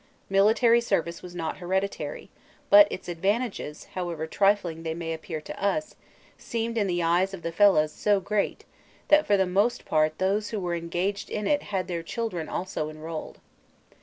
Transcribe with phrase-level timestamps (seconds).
[0.31, 2.31] Military service was not hereditary,
[2.71, 5.95] but its advantages, however trifling they may appear to us,
[6.39, 8.65] seemed in the eyes of the fellahs so great,
[9.09, 12.89] that for the most part those who were engaged in it had their children also
[12.89, 13.39] enrolled.